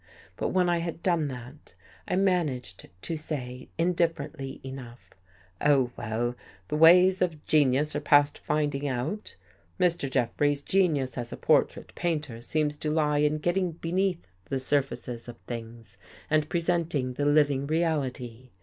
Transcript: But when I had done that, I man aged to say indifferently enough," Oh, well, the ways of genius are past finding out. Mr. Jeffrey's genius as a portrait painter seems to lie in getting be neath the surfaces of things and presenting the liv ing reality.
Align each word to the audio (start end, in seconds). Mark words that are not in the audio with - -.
But 0.35 0.47
when 0.47 0.67
I 0.67 0.79
had 0.79 1.03
done 1.03 1.27
that, 1.27 1.75
I 2.07 2.15
man 2.15 2.49
aged 2.49 2.89
to 3.03 3.15
say 3.17 3.69
indifferently 3.77 4.59
enough," 4.63 5.11
Oh, 5.61 5.91
well, 5.95 6.35
the 6.69 6.75
ways 6.75 7.21
of 7.21 7.45
genius 7.45 7.95
are 7.95 7.99
past 8.01 8.39
finding 8.39 8.87
out. 8.87 9.35
Mr. 9.79 10.09
Jeffrey's 10.09 10.63
genius 10.63 11.19
as 11.19 11.31
a 11.31 11.37
portrait 11.37 11.93
painter 11.93 12.41
seems 12.41 12.77
to 12.77 12.89
lie 12.89 13.19
in 13.19 13.37
getting 13.37 13.73
be 13.73 13.91
neath 13.91 14.25
the 14.49 14.57
surfaces 14.57 15.27
of 15.27 15.37
things 15.45 15.99
and 16.31 16.49
presenting 16.49 17.13
the 17.13 17.25
liv 17.27 17.51
ing 17.51 17.67
reality. 17.67 18.49